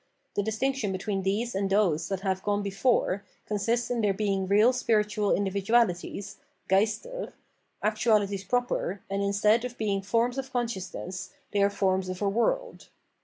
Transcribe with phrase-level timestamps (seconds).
[0.35, 4.73] The distinction between these and those that have gone before consists in their being real
[4.73, 7.33] spiritual individualities (Geister),
[7.83, 12.89] actualities proper, and instead of being forms of consciousness, they are forms of a world.